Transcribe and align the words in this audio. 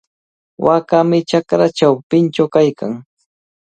Waakami 0.65 1.19
chakra 1.29 1.67
chawpinchaw 1.77 2.47
kaykan. 2.53 2.91